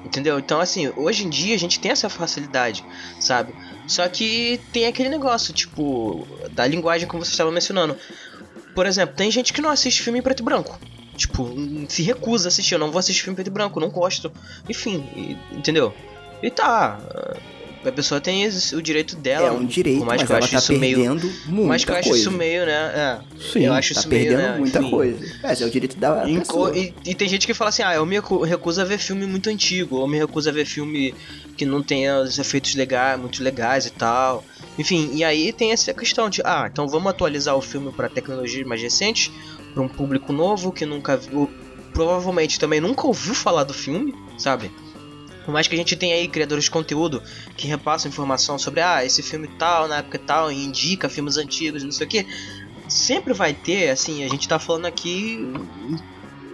[0.05, 0.38] Entendeu?
[0.38, 2.86] Então, assim, hoje em dia a gente tem essa facilidade,
[3.19, 3.51] sabe?
[3.88, 7.97] Só que tem aquele negócio, tipo, da linguagem como você estava mencionando.
[8.75, 10.77] Por exemplo, tem gente que não assiste filme em preto e branco.
[11.15, 11.49] Tipo,
[11.88, 12.75] se recusa a assistir.
[12.75, 14.29] Eu não vou assistir filme em preto e branco, não gosto.
[14.69, 15.93] Enfim, e, entendeu?
[16.43, 16.99] E tá.
[17.85, 19.47] A pessoa tem o direito dela.
[19.47, 22.19] É um direito, mas ela tá perdendo meio, muita Mas que eu acho coisa.
[22.23, 22.71] isso meio, né?
[22.73, 24.57] É, Sim, eu acho tá isso perdendo meio, né?
[24.57, 24.89] muita Enfim.
[24.89, 25.25] coisa.
[25.43, 26.75] É, esse é o direito da E, pessoa.
[26.75, 29.27] e- e tem gente que fala assim, ah, eu me recu- recuso a ver filme
[29.27, 31.13] muito antigo, ou me recuso a ver filme
[31.55, 34.43] que não tenha os efeitos legais, muito legais e tal.
[34.77, 38.67] Enfim, e aí tem essa questão de, ah, então vamos atualizar o filme para tecnologias
[38.67, 39.31] mais recentes,
[39.73, 41.49] para um público novo que nunca viu,
[41.93, 44.71] provavelmente também nunca ouviu falar do filme, sabe?
[45.45, 47.21] Por mais que a gente tenha aí criadores de conteúdo
[47.55, 51.83] que repassam informação sobre, ah, esse filme tal, na época tal, e indica filmes antigos,
[51.83, 52.25] não sei o que,
[52.89, 55.39] sempre vai ter, assim, a gente tá falando aqui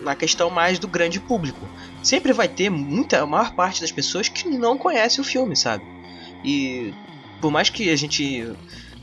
[0.03, 1.67] na questão mais do grande público.
[2.03, 5.83] Sempre vai ter muita, a maior parte das pessoas que não conhece o filme, sabe?
[6.43, 6.93] E
[7.41, 8.47] por mais que a gente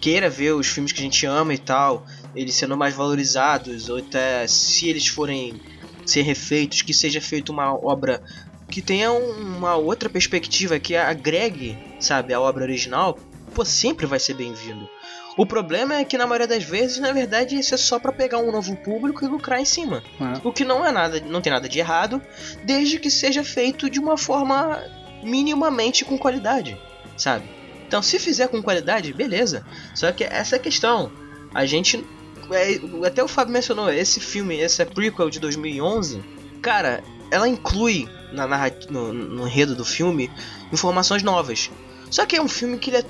[0.01, 3.98] queira ver os filmes que a gente ama e tal, eles sendo mais valorizados, ou
[3.98, 5.61] até se eles forem
[6.07, 8.22] ser refeitos, que seja feita uma obra
[8.70, 13.18] que tenha um- uma outra perspectiva, que agregue, sabe, a obra original,
[13.55, 14.88] pô, sempre vai ser bem-vindo.
[15.37, 18.38] O problema é que na maioria das vezes, na verdade, isso é só pra pegar
[18.38, 20.03] um novo público e lucrar em cima.
[20.20, 20.40] É.
[20.46, 22.20] O que não é nada, não tem nada de errado,
[22.64, 24.83] desde que seja feito de uma forma
[25.22, 26.77] minimamente com qualidade,
[27.16, 27.48] sabe?
[27.88, 29.64] Então, se fizer com qualidade, beleza.
[29.94, 31.11] Só que essa é a questão.
[31.55, 32.05] A gente
[32.51, 36.22] é, até o Fábio mencionou esse filme, essa prequel de 2011,
[36.61, 38.46] cara, ela inclui na
[38.90, 40.31] no, no enredo do filme
[40.70, 41.70] informações novas.
[42.11, 43.05] Só que é um filme que ele, é-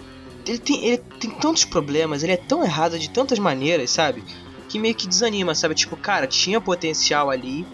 [0.47, 4.23] ele tem, ele tem tantos problemas, ele é tão errado de tantas maneiras, sabe?
[4.69, 5.75] Que meio que desanima, sabe?
[5.75, 7.67] Tipo, cara, tinha potencial ali,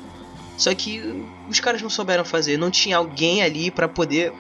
[0.57, 1.03] só que
[1.49, 2.57] os caras não souberam fazer.
[2.57, 4.33] Não tinha alguém ali pra poder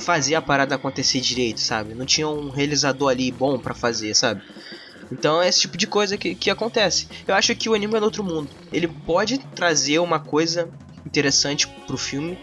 [0.00, 1.94] fazer a parada acontecer direito, sabe?
[1.94, 4.42] Não tinha um realizador ali bom pra fazer, sabe?
[5.12, 7.08] Então é esse tipo de coisa que, que acontece.
[7.26, 8.50] Eu acho que o anime é do outro mundo.
[8.72, 10.68] Ele pode trazer uma coisa
[11.04, 12.38] interessante pro filme.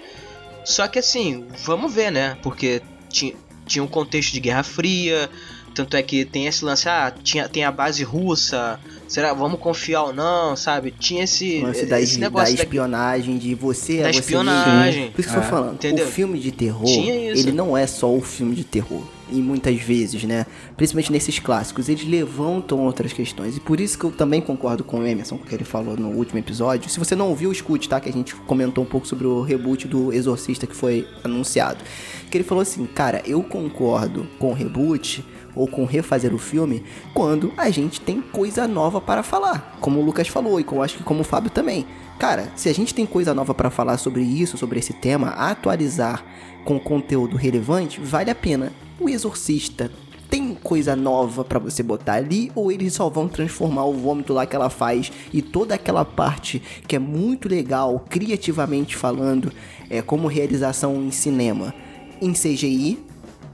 [0.65, 2.37] Só que assim, vamos ver, né?
[2.43, 3.33] Porque tinha,
[3.65, 5.29] tinha um contexto de Guerra Fria.
[5.73, 8.79] Tanto é que tem esse lance, ah, tinha, tem a base russa.
[9.07, 10.93] Será, vamos confiar ou não, sabe?
[10.99, 15.11] Tinha esse, lance da, esse da negócio da, espionagem, de você da é você espionagem.
[15.11, 16.05] Por isso que eu tô É, falando, entendeu?
[16.05, 17.41] o filme de terror, Tinha isso.
[17.47, 19.01] ele não é só o filme de terror.
[19.29, 20.45] E muitas vezes, né?
[20.77, 23.57] Principalmente nesses clássicos, eles levantam outras questões.
[23.57, 25.97] E por isso que eu também concordo com o Emerson, com o que ele falou
[25.97, 26.89] no último episódio.
[26.89, 27.99] Se você não ouviu, escute, tá?
[27.99, 31.79] Que a gente comentou um pouco sobre o reboot do Exorcista que foi anunciado.
[32.31, 35.25] Que ele falou assim, cara, eu concordo com o reboot
[35.57, 39.77] ou com refazer o filme quando a gente tem coisa nova para falar.
[39.81, 41.85] Como o Lucas falou e como acho que como o Fábio também.
[42.19, 46.23] Cara, se a gente tem coisa nova para falar sobre isso, sobre esse tema, atualizar
[46.65, 48.71] com conteúdo relevante, vale a pena.
[48.99, 49.91] O Exorcista
[50.29, 54.45] tem coisa nova pra você botar ali ou eles só vão transformar o vômito lá
[54.45, 59.51] que ela faz e toda aquela parte que é muito legal criativamente falando,
[59.89, 61.73] é como realização em cinema,
[62.21, 63.06] em CGI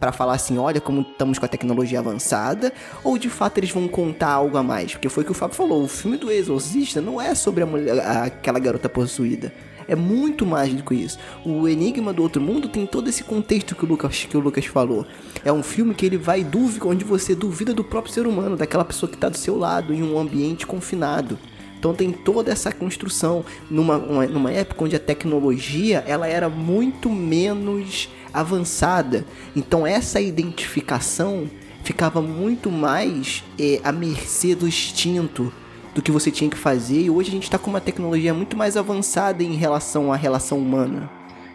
[0.04, 2.74] Pra falar assim, olha como estamos com a tecnologia avançada,
[3.06, 4.92] ou de fato eles vão contar algo a mais?
[4.92, 7.66] Porque foi o que o Fábio falou, o filme do Exorcista não é sobre a
[7.66, 9.54] mulher, aquela garota possuída.
[9.88, 11.18] É muito mais do que isso.
[11.46, 14.66] O Enigma do Outro Mundo tem todo esse contexto que o Lucas, que o Lucas
[14.66, 15.08] falou.
[15.46, 18.84] É um filme que ele vai dúvida, onde você duvida do próprio ser humano, daquela
[18.84, 21.40] pessoa que está do seu lado em um ambiente confinado.
[21.80, 27.10] Então tem toda essa construção numa, uma- numa época onde a tecnologia ela era muito
[27.10, 29.26] menos avançada.
[29.56, 31.50] Então essa identificação
[31.84, 35.52] ficava muito mais eh, à mercê do instinto
[35.94, 37.02] do que você tinha que fazer.
[37.02, 40.58] E hoje a gente está com uma tecnologia muito mais avançada em relação à relação
[40.58, 41.10] humana.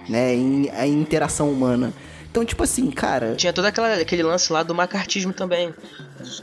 [0.08, 0.34] né?
[0.34, 1.92] Em, a interação humana.
[2.30, 3.34] Então, tipo assim, cara.
[3.36, 5.72] Tinha todo aquela, aquele lance lá do macartismo também.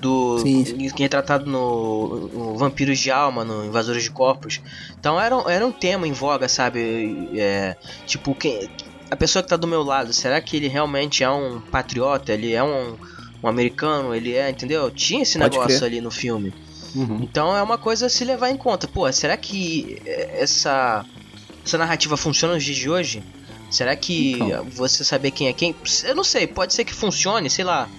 [0.02, 0.39] Do.
[0.39, 0.89] Sim, sim.
[0.89, 4.62] Que é tratado no, no Vampiros de Alma, no Invasores de Corpos.
[5.00, 7.30] Então era, um- era um tema em voga, sabe?
[7.36, 7.76] É,
[8.08, 8.67] tipo, quem,
[9.10, 12.34] a pessoa que tá do meu lado, será que ele realmente é um patriota?
[12.34, 12.98] Ele é um,
[13.44, 14.13] um americano?
[14.13, 14.89] Ele é, entendeu?
[14.91, 15.88] Tinha esse Pode negócio crer.
[15.91, 16.54] ali no filme.
[16.96, 17.20] Uhum.
[17.22, 18.88] Então é uma coisa a se levar em conta.
[18.88, 21.06] Pô, será que essa,
[21.65, 23.24] essa narrativa funciona nos dias de hoje?
[23.70, 24.65] Será que Então.
[24.65, 25.76] você saber quem é quem?
[26.06, 27.89] Eu não sei, pode ser que funcione, sei lá.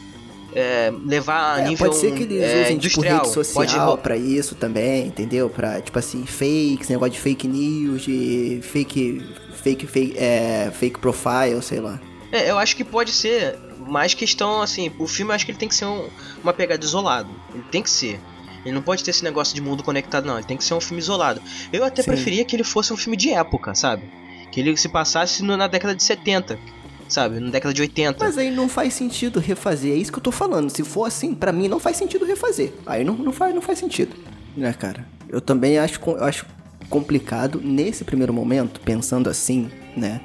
[0.53, 3.19] É, levar a É, nível pode ser que eles é, usem tipo industrial.
[3.23, 5.51] rede social pode pra isso também, entendeu?
[5.51, 9.23] Pra, tipo assim, fakes, negócio de fake news, de fake,
[9.63, 12.01] fake, fake, é, fake profile, sei lá.
[12.33, 13.57] É, eu acho que pode ser
[13.87, 14.91] mais questão assim.
[14.99, 16.09] O filme eu acho que ele tem que ser um-
[16.43, 17.29] uma pegada isolado.
[17.55, 18.19] Ele tem que ser.
[18.65, 20.37] Ele não pode ter esse negócio de mundo conectado, não.
[20.39, 21.41] Ele tem que ser um filme isolado.
[21.73, 22.11] Eu até Sim.
[22.11, 24.03] preferia que ele fosse um filme de época, sabe?
[24.51, 26.59] Que ele se passasse no- na década de 70,
[27.09, 27.41] sabe?
[27.41, 28.25] Na década de 80.
[28.25, 30.71] Mas aí não faz sentido refazer, é isso que eu tô falando.
[30.71, 32.73] Se for assim, pra mim não faz sentido refazer.
[32.85, 34.15] Aí não, não, faz, não faz sentido.
[34.57, 35.07] Né, cara?
[35.29, 36.47] Eu também acho, eu acho
[36.89, 40.21] complicado nesse primeiro momento, pensando assim, né?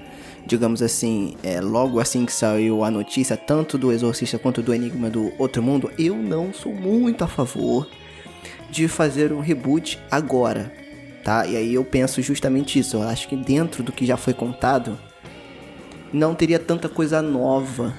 [0.45, 5.09] Digamos assim, é, logo assim que saiu a notícia, tanto do Exorcista quanto do Enigma
[5.09, 7.87] do Outro Mundo, eu não sou muito a favor
[8.69, 10.73] de fazer um reboot agora,
[11.23, 11.45] tá?
[11.45, 12.97] E aí eu penso justamente isso.
[12.97, 14.97] Eu acho que dentro do que já foi contado,
[16.13, 17.93] não teria tanta coisa nova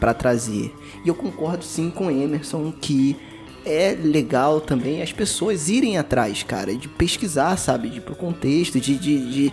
[0.00, 0.74] pra trazer.
[1.04, 3.16] E eu concordo sim com Emerson que
[3.64, 8.78] é legal também as pessoas irem atrás, cara, de pesquisar, sabe, de ir pro contexto,
[8.78, 9.52] de, de, de-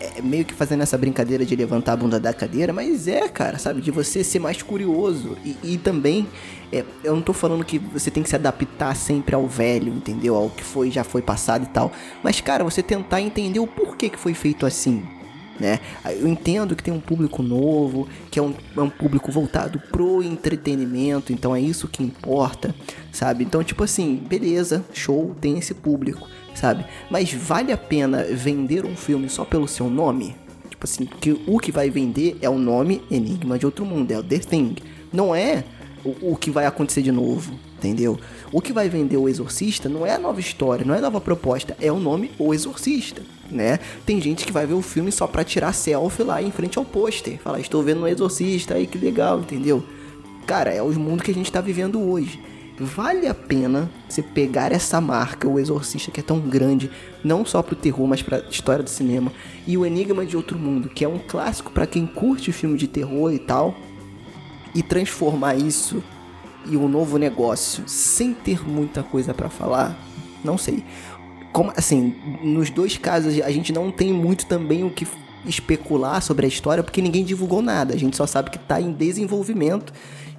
[0.00, 3.58] é, meio que fazendo essa brincadeira de levantar a bunda da cadeira, mas é, cara,
[3.58, 6.26] sabe, de você ser mais curioso e, e também
[6.72, 10.34] é, eu não tô falando que você tem que se adaptar sempre ao velho, entendeu?
[10.36, 14.08] Ao que foi já foi passado e tal, mas cara, você tentar entender o porquê
[14.08, 15.02] que foi feito assim,
[15.58, 15.80] né?
[16.04, 20.22] Eu entendo que tem um público novo, que é um, é um público voltado pro
[20.22, 22.74] entretenimento, então é isso que importa,
[23.12, 23.44] sabe?
[23.44, 26.84] Então, tipo assim, beleza, show, tem esse público, sabe?
[27.10, 30.36] Mas vale a pena vender um filme só pelo seu nome?
[30.68, 34.18] Tipo assim, que o que vai vender é o nome Enigma de Outro Mundo, é
[34.18, 34.76] o The Thing.
[35.12, 35.64] Não é
[36.04, 38.18] o, o que vai acontecer de novo, entendeu?
[38.52, 41.20] O que vai vender o Exorcista não é a nova história, não é a nova
[41.20, 43.78] proposta, é o nome O Exorcista, né?
[44.04, 46.84] Tem gente que vai ver o filme só pra tirar selfie lá em frente ao
[46.84, 49.84] pôster, falar, estou vendo um Exorcista, aí que legal, entendeu?
[50.46, 52.40] Cara, é o mundo que a gente tá vivendo hoje.
[52.78, 56.90] Vale a pena você pegar essa marca, o Exorcista, que é tão grande,
[57.22, 59.32] não só pro terror, mas pra história do cinema,
[59.64, 62.88] e o Enigma de Outro Mundo, que é um clássico pra quem curte filme de
[62.88, 63.76] terror e tal,
[64.74, 66.02] e transformar isso
[66.66, 69.96] em um novo negócio sem ter muita coisa pra falar,
[70.42, 70.82] não sei.
[71.54, 75.06] Como assim, nos dois casos a gente não tem muito também o que
[75.46, 77.94] especular sobre a história porque ninguém divulgou nada.
[77.94, 79.92] A gente só sabe que tá em desenvolvimento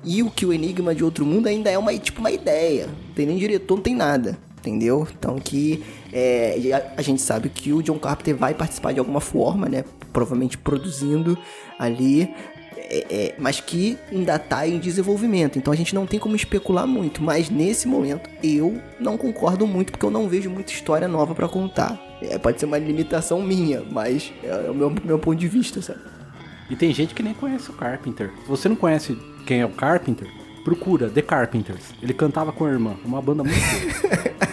[0.03, 2.87] e o que o Enigma de Outro Mundo ainda é uma tipo uma ideia.
[2.87, 4.37] Não tem nem diretor, não tem nada.
[4.59, 5.07] Entendeu?
[5.17, 9.21] Então que é, a, a gente sabe que o John Carpenter vai participar de alguma
[9.21, 9.85] forma, né?
[10.11, 11.37] Provavelmente produzindo
[11.79, 12.29] ali
[12.89, 15.57] é, é, mas que ainda tá em desenvolvimento.
[15.57, 17.21] Então a gente não tem como especular muito.
[17.21, 21.47] Mas nesse momento eu não concordo muito porque eu não vejo muita história nova pra
[21.47, 21.99] contar.
[22.21, 25.99] É, pode ser uma limitação minha, mas é o meu, meu ponto de vista, sabe?
[26.69, 28.31] E tem gente que nem conhece o Carpenter.
[28.41, 30.27] Se você não conhece quem é o Carpenter,
[30.63, 31.93] procura The Carpenters.
[32.01, 34.35] Ele cantava com a irmã, uma banda muito boa.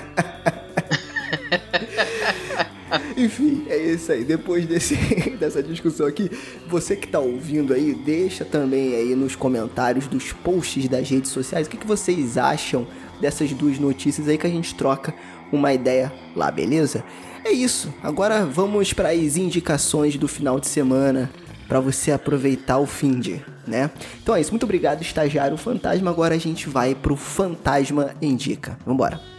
[3.22, 4.24] Enfim, é isso aí.
[4.24, 4.96] Depois desse,
[5.38, 6.30] dessa discussão aqui,
[6.68, 11.66] você que tá ouvindo aí, deixa também aí nos comentários dos posts das redes sociais
[11.66, 12.86] o que, que vocês acham
[13.20, 15.14] dessas duas notícias aí que a gente troca
[15.52, 17.04] uma ideia lá, beleza?
[17.44, 17.92] É isso.
[18.02, 21.30] Agora vamos para as indicações do final de semana
[21.68, 23.90] para você aproveitar o fim de, né?
[24.22, 24.50] Então é isso.
[24.50, 26.10] Muito obrigado, estagiário fantasma.
[26.10, 28.78] Agora a gente vai pro Fantasma Indica.
[28.84, 29.31] Vambora.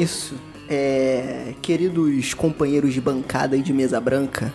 [0.00, 0.34] Isso.
[0.68, 4.52] É, queridos companheiros de bancada e de mesa branca,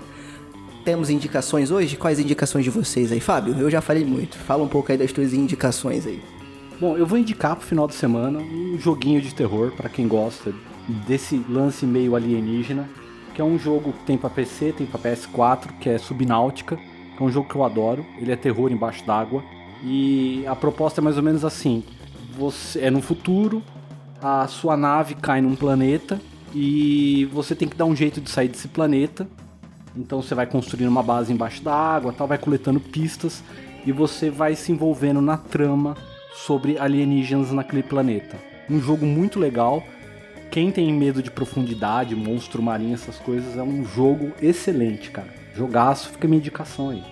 [0.86, 1.98] temos indicações hoje?
[1.98, 3.56] Quais indicações de vocês aí, Fábio?
[3.60, 4.38] Eu já falei muito.
[4.38, 6.22] Fala um pouco aí das tuas indicações aí.
[6.80, 10.54] Bom, eu vou indicar pro final de semana um joguinho de terror para quem gosta
[11.08, 12.88] desse lance meio alienígena,
[13.34, 17.24] que é um jogo que tem para PC, tem para PS4, que é Subnáutica, que
[17.24, 18.06] é um jogo que eu adoro.
[18.20, 19.44] Ele é terror embaixo d'água
[19.84, 21.84] e a proposta é mais ou menos assim:
[22.38, 23.64] você é no futuro,
[24.26, 26.20] a sua nave cai num planeta
[26.52, 29.28] e você tem que dar um jeito de sair desse planeta
[29.96, 33.44] Então você vai construindo uma base embaixo da água, tal, vai coletando pistas
[33.86, 35.96] e você vai se envolvendo na trama
[36.34, 38.36] sobre alienígenas naquele planeta.
[38.68, 39.84] Um jogo muito legal.
[40.50, 45.30] Quem tem medo de profundidade, monstro marinho, essas coisas, é um jogo excelente, cara.
[45.54, 47.04] Jogaço, fica minha indicação aí.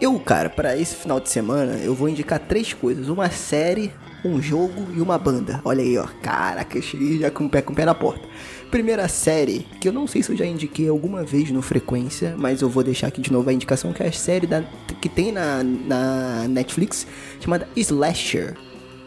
[0.00, 3.92] Eu, cara, para esse final de semana, eu vou indicar três coisas: uma série,
[4.24, 5.60] um jogo e uma banda.
[5.64, 6.06] Olha aí, ó.
[6.22, 8.26] Caraca, cheguei já com o pé, com o pé na porta.
[8.70, 12.62] Primeira série, que eu não sei se eu já indiquei alguma vez no Frequência, mas
[12.62, 14.64] eu vou deixar aqui de novo a indicação, que é a série da,
[15.00, 17.06] que tem na, na Netflix,
[17.38, 18.56] chamada Slasher,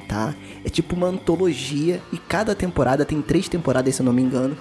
[0.08, 0.36] tá?
[0.64, 4.56] É tipo uma antologia e cada temporada, tem três temporadas se eu não me engano,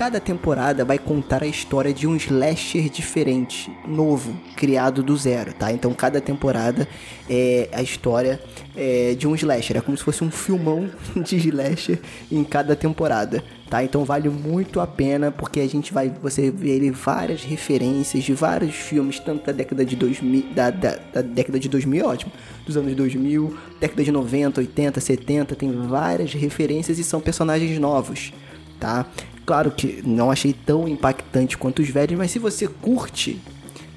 [0.00, 5.70] cada temporada vai contar a história de um slasher diferente, novo, criado do zero, tá?
[5.72, 6.88] Então cada temporada
[7.28, 8.40] é a história
[8.74, 10.88] é, de um slasher, é como se fosse um filmão
[11.22, 11.98] de slasher
[12.32, 13.84] em cada temporada, tá?
[13.84, 18.74] Então vale muito a pena porque a gente vai você ver várias referências de vários
[18.74, 22.32] filmes, tanto da década de 2000, da, da, da década de 2000, ótimo,
[22.64, 28.32] dos anos 2000, década de 90, 80, 70, tem várias referências e são personagens novos,
[28.78, 29.04] tá?
[29.50, 33.40] Claro que não achei tão impactante quanto os velhos, mas se você curte,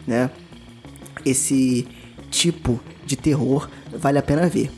[0.07, 0.31] né,
[1.23, 1.87] esse
[2.31, 4.71] tipo de terror, vale a pena ver.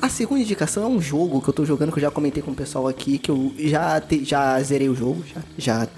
[0.00, 2.52] A segunda indicação é um jogo que eu tô jogando, que eu já comentei com
[2.52, 5.88] o pessoal aqui, que eu já, te, já zerei o jogo, já, já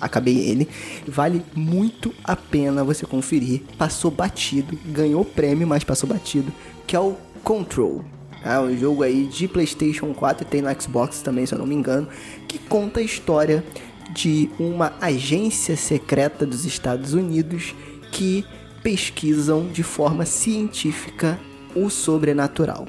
[0.00, 0.68] acabei ele.
[1.08, 3.62] Vale muito a pena você conferir.
[3.76, 6.52] Passou batido, ganhou prêmio, mas passou batido,
[6.86, 8.04] que é o Control.
[8.44, 11.66] É um jogo aí de PlayStation 4 e tem no Xbox também, se eu não
[11.66, 12.06] me engano,
[12.46, 13.64] que conta a história
[14.12, 17.74] de uma agência secreta dos Estados Unidos
[18.12, 18.44] que
[18.82, 21.38] pesquisam de forma científica
[21.74, 22.86] o sobrenatural.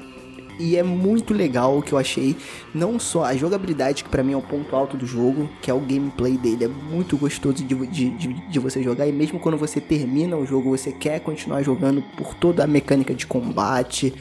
[0.58, 2.34] E é muito legal o que eu achei,
[2.74, 5.74] não só a jogabilidade, que para mim é o ponto alto do jogo, que é
[5.74, 9.58] o gameplay dele, é muito gostoso de, de, de, de, você jogar, e mesmo quando
[9.58, 14.14] você termina o jogo, você quer continuar jogando por toda a mecânica de combate,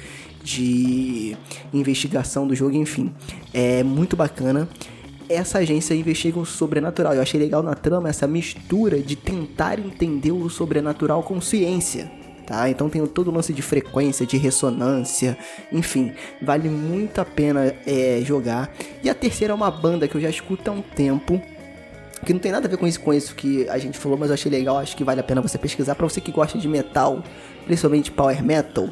[0.46, 1.36] de
[1.74, 3.12] investigação do jogo, enfim.
[3.52, 4.70] É muito bacana.
[5.28, 7.16] Essa agência investiga o sobrenatural.
[7.16, 12.12] Eu achei legal na trama essa mistura de tentar entender o sobrenatural com ciência.
[12.46, 12.70] Tá?
[12.70, 15.36] Então tem todo o lance de frequência, de ressonância,
[15.72, 18.72] enfim, vale muito a pena é, jogar.
[19.04, 21.42] E a terceira é uma banda que eu já escuto há um tempo,
[22.24, 24.30] que não tem nada a ver com isso, com isso que a gente falou, mas
[24.30, 26.68] eu achei legal, acho que vale a pena você pesquisar para você que gosta de
[26.68, 27.24] metal,
[27.66, 28.90] principalmente power metal,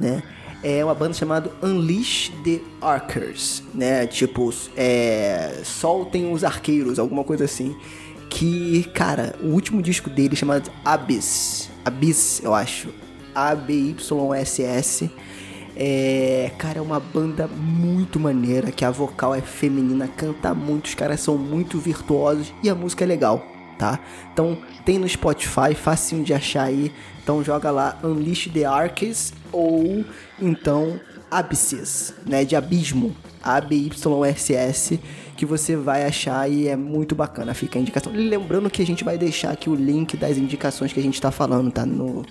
[0.00, 0.22] né?
[0.64, 4.06] É uma banda chamada Unleash the Archers, né?
[4.06, 7.76] Tipo, é, soltem os arqueiros, alguma coisa assim.
[8.30, 12.88] Que, cara, o último disco dele chamado Abyss, Abyss, eu acho,
[13.34, 15.10] A-B-Y-S-S,
[15.76, 20.94] é, cara, é uma banda muito maneira, que a vocal é feminina, canta muito, os
[20.94, 23.46] caras são muito virtuosos e a música é legal,
[23.78, 23.98] tá?
[24.32, 26.92] Então tem no Spotify, facinho de achar aí.
[27.22, 30.04] Então joga lá Unleash the Arcs ou
[30.40, 31.00] então
[31.30, 35.00] Abysses, né, de abismo, A B Y S S,
[35.36, 38.12] que você vai achar e é muito bacana, fica a indicação.
[38.12, 41.30] Lembrando que a gente vai deixar aqui o link das indicações que a gente tá
[41.30, 42.24] falando, tá no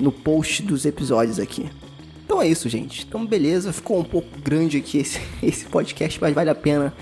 [0.00, 1.68] no post dos episódios aqui.
[2.24, 3.04] Então é isso, gente.
[3.06, 6.92] Então beleza, ficou um pouco grande aqui esse, esse podcast, mas vale a pena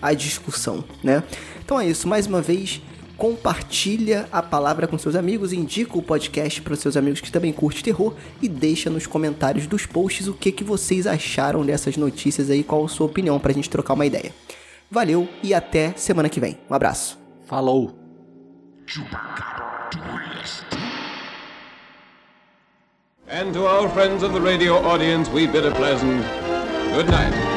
[0.00, 1.22] a discussão, né?
[1.64, 2.80] Então é isso, mais uma vez,
[3.18, 7.52] compartilha a palavra com seus amigos, indica o podcast para os seus amigos que também
[7.52, 12.48] curtem terror e deixa nos comentários dos posts o que, que vocês acharam dessas notícias
[12.48, 14.32] aí, qual a sua opinião para a gente trocar uma ideia.
[14.88, 16.58] Valeu e até semana que vem.
[16.70, 17.18] Um abraço.
[17.44, 17.92] Falou!
[23.30, 26.24] And to our friends of the radio audience, we bid a pleasant
[26.94, 27.47] good night.